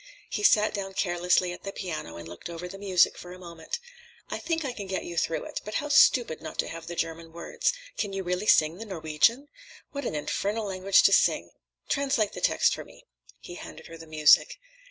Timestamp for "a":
3.33-3.37